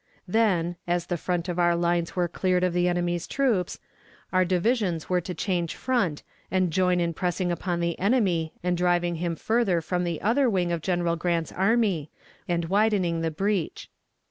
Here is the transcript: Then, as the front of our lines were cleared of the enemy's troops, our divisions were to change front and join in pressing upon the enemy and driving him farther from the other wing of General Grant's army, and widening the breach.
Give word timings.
Then, 0.27 0.77
as 0.87 1.05
the 1.05 1.15
front 1.15 1.47
of 1.47 1.59
our 1.59 1.75
lines 1.75 2.15
were 2.15 2.27
cleared 2.27 2.63
of 2.63 2.73
the 2.73 2.87
enemy's 2.87 3.27
troops, 3.27 3.77
our 4.33 4.43
divisions 4.43 5.09
were 5.09 5.21
to 5.21 5.35
change 5.35 5.75
front 5.75 6.23
and 6.49 6.73
join 6.73 6.99
in 6.99 7.13
pressing 7.13 7.51
upon 7.51 7.81
the 7.81 7.99
enemy 7.99 8.51
and 8.63 8.75
driving 8.75 9.17
him 9.17 9.35
farther 9.35 9.79
from 9.79 10.03
the 10.03 10.19
other 10.19 10.49
wing 10.49 10.71
of 10.71 10.81
General 10.81 11.17
Grant's 11.17 11.51
army, 11.51 12.09
and 12.47 12.65
widening 12.65 13.21
the 13.21 13.29
breach. 13.29 13.91